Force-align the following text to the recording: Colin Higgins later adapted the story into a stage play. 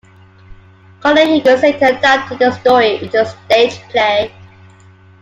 Colin 0.99 1.27
Higgins 1.27 1.61
later 1.61 1.85
adapted 1.95 2.39
the 2.39 2.49
story 2.53 3.03
into 3.03 3.21
a 3.21 3.25
stage 3.27 3.75
play. 3.91 4.33